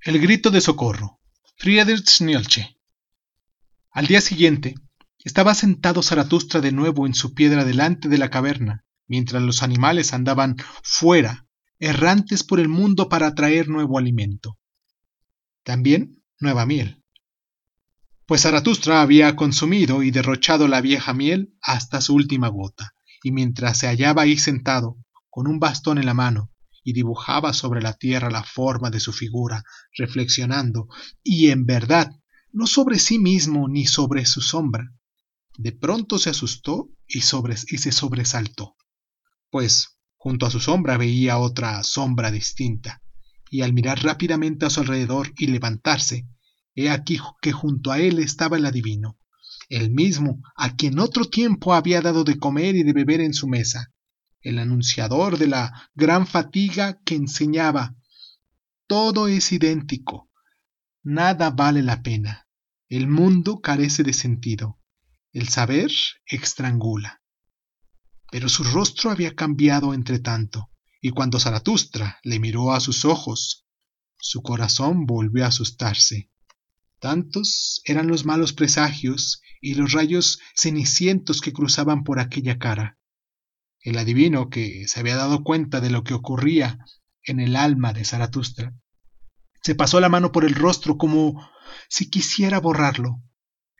[0.00, 1.18] El grito de socorro.
[1.56, 2.78] Friedrich Nietzsche.
[3.90, 4.76] Al día siguiente,
[5.18, 10.12] estaba sentado Zaratustra de nuevo en su piedra delante de la caverna, mientras los animales
[10.12, 11.48] andaban fuera,
[11.80, 14.56] errantes por el mundo para traer nuevo alimento.
[15.64, 17.02] También nueva miel.
[18.24, 22.94] Pues Zaratustra había consumido y derrochado la vieja miel hasta su última gota,
[23.24, 24.96] y mientras se hallaba ahí sentado,
[25.28, 26.52] con un bastón en la mano,
[26.88, 29.62] y dibujaba sobre la tierra la forma de su figura,
[29.94, 30.88] reflexionando,
[31.22, 32.10] y en verdad,
[32.50, 34.90] no sobre sí mismo ni sobre su sombra.
[35.58, 38.74] De pronto se asustó y, y se sobresaltó,
[39.50, 43.02] pues junto a su sombra veía otra sombra distinta,
[43.50, 46.26] y al mirar rápidamente a su alrededor y levantarse,
[46.74, 49.18] he aquí que junto a él estaba el adivino,
[49.68, 53.46] el mismo a quien otro tiempo había dado de comer y de beber en su
[53.46, 53.92] mesa,
[54.40, 57.94] el anunciador de la gran fatiga que enseñaba
[58.86, 60.30] todo es idéntico,
[61.02, 62.48] nada vale la pena,
[62.88, 64.78] el mundo carece de sentido,
[65.32, 65.90] el saber
[66.24, 67.22] estrangula.
[68.30, 73.66] Pero su rostro había cambiado entre tanto, y cuando Zaratustra le miró a sus ojos,
[74.18, 76.30] su corazón volvió a asustarse.
[76.98, 82.97] Tantos eran los malos presagios y los rayos cenicientos que cruzaban por aquella cara.
[83.80, 86.78] El adivino, que se había dado cuenta de lo que ocurría
[87.22, 88.74] en el alma de Zaratustra,
[89.62, 91.48] se pasó la mano por el rostro como
[91.88, 93.22] si quisiera borrarlo.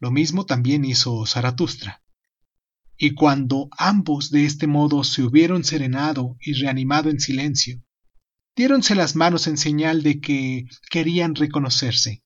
[0.00, 2.02] Lo mismo también hizo Zaratustra.
[2.96, 7.82] Y cuando ambos de este modo se hubieron serenado y reanimado en silencio,
[8.56, 12.22] diéronse las manos en señal de que querían reconocerse.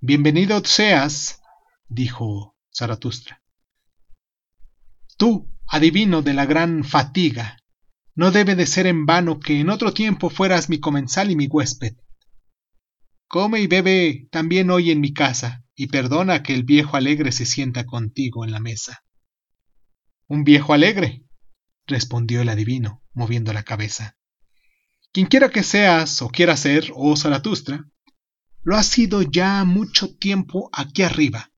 [0.00, 1.40] Bienvenido seas,
[1.88, 3.42] dijo Zaratustra.
[5.18, 7.58] Tú, adivino de la gran fatiga.
[8.14, 11.46] No debe de ser en vano que en otro tiempo fueras mi comensal y mi
[11.46, 11.96] huésped.
[13.26, 17.46] Come y bebe también hoy en mi casa, y perdona que el viejo alegre se
[17.46, 19.04] sienta contigo en la mesa.
[20.28, 21.24] Un viejo alegre,
[21.86, 24.16] respondió el adivino, moviendo la cabeza.
[25.12, 27.86] Quienquiera que seas o quiera ser, oh Zaratustra,
[28.62, 31.51] lo has sido ya mucho tiempo aquí arriba,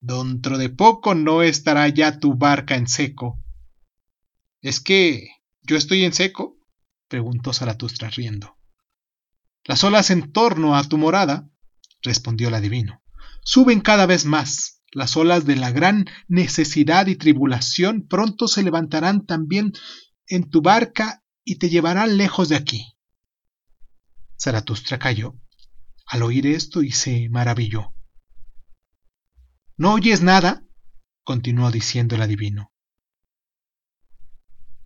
[0.00, 3.38] Dentro de poco no estará ya tu barca en seco.
[4.62, 5.28] ¿Es que
[5.62, 6.58] yo estoy en seco?
[7.08, 8.56] preguntó Zaratustra riendo.
[9.64, 11.50] Las olas en torno a tu morada,
[12.02, 13.02] respondió el adivino,
[13.44, 14.82] suben cada vez más.
[14.92, 19.72] Las olas de la gran necesidad y tribulación pronto se levantarán también
[20.26, 22.96] en tu barca y te llevarán lejos de aquí.
[24.40, 25.36] Zaratustra cayó
[26.06, 27.94] al oír esto y se maravilló.
[29.80, 30.62] ¿No oyes nada?
[31.24, 32.70] continuó diciendo el adivino.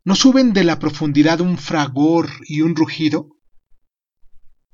[0.05, 3.31] ¿No suben de la profundidad un fragor y un rugido?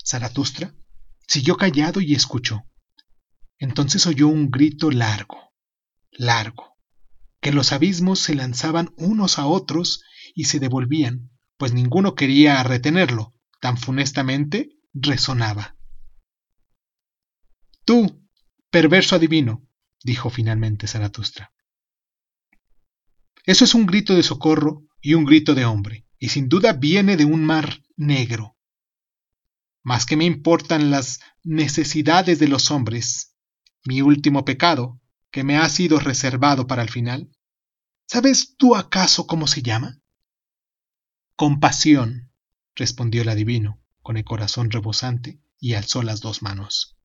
[0.06, 0.74] Zaratustra
[1.26, 2.66] siguió callado y escuchó.
[3.56, 5.54] Entonces oyó un grito largo,
[6.10, 6.76] largo,
[7.40, 10.02] que los abismos se lanzaban unos a otros
[10.34, 15.78] y se devolvían, pues ninguno quería retenerlo, tan funestamente resonaba.
[17.86, 18.22] Tú,
[18.70, 19.66] perverso adivino,
[20.02, 21.52] dijo finalmente Zaratustra.
[23.44, 27.16] Eso es un grito de socorro y un grito de hombre, y sin duda viene
[27.16, 28.56] de un mar negro.
[29.82, 33.34] Más que me importan las necesidades de los hombres,
[33.84, 35.00] mi último pecado,
[35.30, 37.30] que me ha sido reservado para el final.
[38.06, 40.00] ¿Sabes tú acaso cómo se llama?
[41.36, 42.30] Compasión,
[42.74, 46.98] respondió el adivino, con el corazón rebosante, y alzó las dos manos.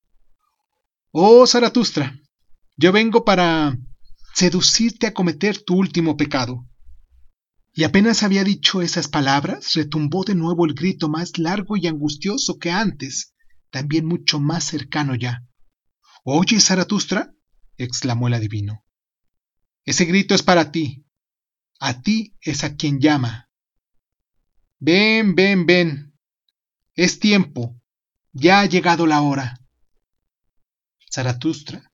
[1.12, 2.20] Oh, Zaratustra,
[2.76, 3.78] yo vengo para
[4.34, 6.68] seducirte a cometer tu último pecado.
[7.72, 12.58] Y apenas había dicho esas palabras, retumbó de nuevo el grito más largo y angustioso
[12.58, 13.34] que antes,
[13.70, 15.42] también mucho más cercano ya.
[16.22, 17.34] Oye, Zaratustra,
[17.78, 18.84] exclamó el adivino.
[19.84, 21.06] Ese grito es para ti.
[21.78, 23.50] A ti es a quien llama.
[24.78, 26.14] Ven, ven, ven.
[26.94, 27.80] Es tiempo.
[28.32, 29.60] Ya ha llegado la hora.
[31.10, 31.92] Zaratustra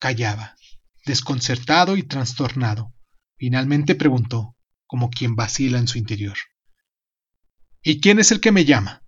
[0.00, 0.56] callaba,
[1.06, 2.92] desconcertado y trastornado.
[3.36, 4.56] Finalmente preguntó,
[4.86, 6.36] como quien vacila en su interior.
[7.82, 9.04] ¿Y quién es el que me llama?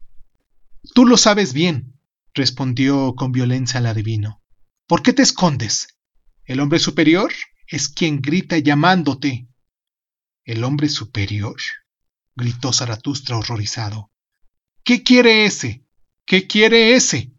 [0.94, 1.98] Tú lo sabes bien,
[2.34, 4.42] respondió con violencia el adivino.
[4.86, 5.88] ¿Por qué te escondes?
[6.44, 7.32] El hombre superior
[7.66, 9.48] es quien grita llamándote.
[10.44, 11.56] ¿El hombre superior?
[12.34, 14.10] gritó Zaratustra horrorizado.
[14.84, 15.84] ¿Qué quiere ese?
[16.24, 17.32] ¿Qué quiere ese?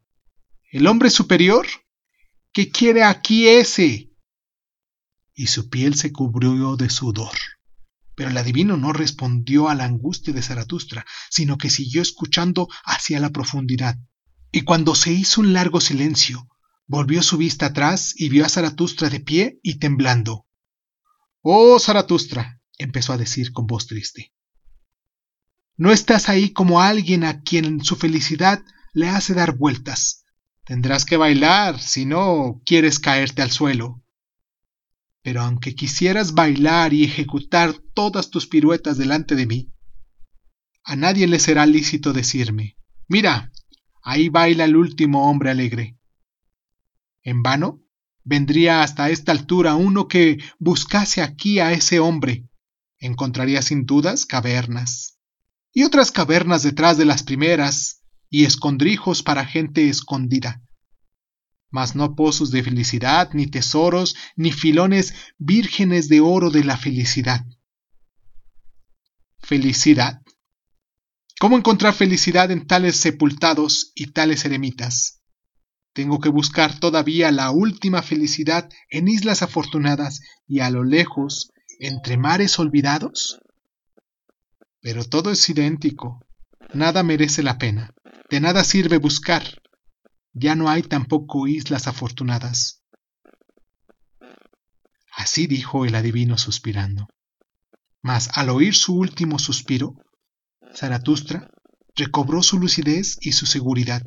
[0.72, 1.68] ¿El hombre superior?
[2.54, 4.12] ¿Qué quiere aquí ese?
[5.34, 7.36] Y su piel se cubrió de sudor.
[8.16, 13.20] Pero el adivino no respondió a la angustia de Zaratustra, sino que siguió escuchando hacia
[13.20, 13.98] la profundidad,
[14.52, 16.48] Y cuando se hizo un largo silencio,
[16.86, 20.46] volvió su vista atrás y vio a Zaratustra de pie y temblando.
[21.42, 24.32] Oh, Zaratustra, empezó a decir con voz triste.
[25.76, 28.64] No estás ahí como alguien a quien su felicidad
[28.94, 30.23] le hace dar vueltas.
[30.66, 34.02] Tendrás que bailar, si no quieres caerte al suelo.
[35.22, 39.74] Pero aunque quisieras bailar y ejecutar todas tus piruetas delante de mí,
[40.84, 42.78] a nadie le será lícito decirme,
[43.08, 43.52] mira,
[44.02, 45.98] ahí baila el último hombre alegre.
[47.24, 47.82] En vano
[48.24, 52.48] vendría hasta esta altura uno que buscase aquí a ese hombre.
[53.00, 55.20] Encontraría sin dudas cavernas.
[55.74, 58.03] Y otras cavernas detrás de las primeras,
[58.34, 60.64] y escondrijos para gente escondida.
[61.70, 67.46] Mas no pozos de felicidad, ni tesoros, ni filones vírgenes de oro de la felicidad.
[69.38, 70.24] ¿Felicidad?
[71.40, 75.22] ¿Cómo encontrar felicidad en tales sepultados y tales eremitas?
[75.94, 82.18] Tengo que buscar todavía la última felicidad en islas afortunadas y a lo lejos, entre
[82.18, 83.40] mares olvidados.
[84.82, 86.26] Pero todo es idéntico,
[86.74, 87.94] nada merece la pena,
[88.34, 89.44] de nada sirve buscar,
[90.34, 92.82] ya no hay tampoco islas afortunadas.
[95.16, 97.06] Así dijo el adivino suspirando.
[98.02, 99.94] Mas al oír su último suspiro,
[100.74, 101.48] Zaratustra
[101.96, 104.02] recobró su lucidez y su seguridad,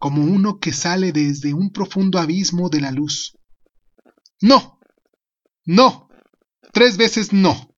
[0.00, 3.38] como uno que sale desde un profundo abismo de la luz.
[4.40, 4.80] No,
[5.64, 6.08] no,
[6.72, 7.72] tres veces no,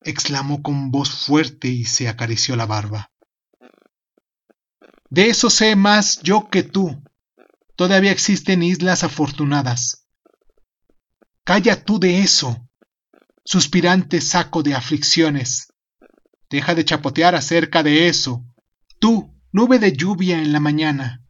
[0.00, 3.12] exclamó con voz fuerte y se acarició la barba.
[5.12, 7.02] De eso sé más yo que tú.
[7.76, 10.06] Todavía existen islas afortunadas.
[11.44, 12.66] Calla tú de eso,
[13.44, 15.70] suspirante saco de aflicciones.
[16.48, 18.46] Deja de chapotear acerca de eso.
[19.00, 21.22] Tú, nube de lluvia en la mañana.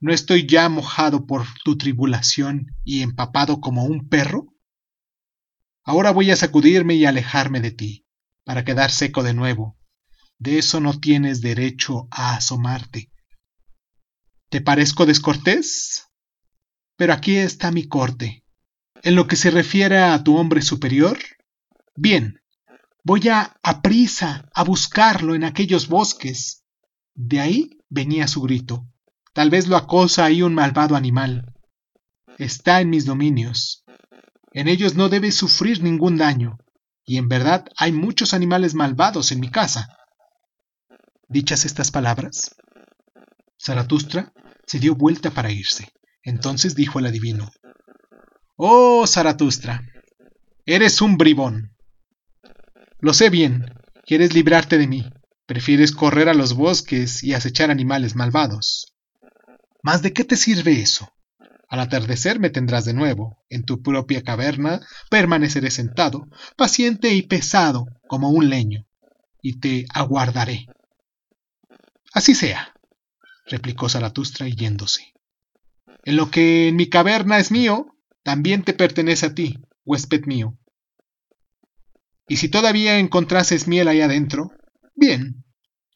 [0.00, 4.52] ¿No estoy ya mojado por tu tribulación y empapado como un perro?
[5.84, 8.04] Ahora voy a sacudirme y alejarme de ti,
[8.42, 9.76] para quedar seco de nuevo.
[10.42, 13.12] De eso no tienes derecho a asomarte.
[14.48, 16.08] ¿Te parezco descortés?
[16.96, 18.42] Pero aquí está mi corte.
[19.04, 21.16] En lo que se refiere a tu hombre superior,
[21.94, 22.40] bien,
[23.04, 26.64] Voy a, a prisa a buscarlo en aquellos bosques.
[27.14, 28.86] De ahí venía su grito.
[29.32, 31.52] Tal vez lo acosa ahí un malvado animal.
[32.38, 33.84] Está en mis dominios.
[34.52, 36.58] En ellos no debe sufrir ningún daño.
[37.04, 39.88] Y en verdad hay muchos animales malvados en mi casa.
[41.32, 42.54] Dichas estas palabras,
[43.58, 44.34] Zaratustra
[44.66, 45.88] se dio vuelta para irse.
[46.22, 47.50] Entonces dijo el adivino,
[48.56, 49.80] Oh, Zaratustra,
[50.66, 51.74] eres un bribón.
[53.00, 53.64] Lo sé bien,
[54.04, 55.06] quieres librarte de mí,
[55.46, 58.94] prefieres correr a los bosques y acechar animales malvados.
[59.82, 61.14] Mas ¿de qué te sirve eso?
[61.66, 67.86] Al atardecer me tendrás de nuevo, en tu propia caverna permaneceré sentado, paciente y pesado
[68.06, 68.86] como un leño,
[69.40, 70.66] y te aguardaré.
[72.12, 72.74] Así sea,
[73.46, 75.14] replicó Zaratustra yéndose.
[76.04, 80.58] En lo que en mi caverna es mío, también te pertenece a ti, huésped mío.
[82.28, 84.52] Y si todavía encontrases miel ahí adentro,
[84.94, 85.44] bien,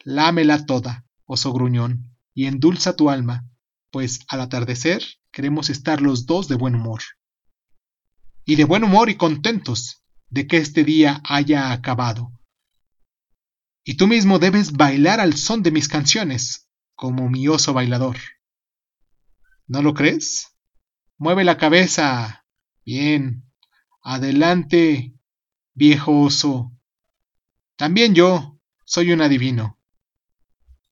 [0.04, 3.48] lámela toda, oso gruñón, y endulza tu alma,
[3.90, 7.02] pues al atardecer queremos estar los dos de buen humor.
[8.44, 12.35] Y de buen humor y contentos de que este día haya acabado.
[13.88, 18.16] Y tú mismo debes bailar al son de mis canciones, como mi oso bailador.
[19.68, 20.48] ¿No lo crees?
[21.18, 22.44] Mueve la cabeza.
[22.84, 23.48] Bien.
[24.02, 25.14] Adelante
[25.74, 26.72] viejo oso.
[27.76, 29.78] También yo soy un adivino.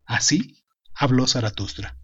[0.04, 1.98] Así habló Zaratustra.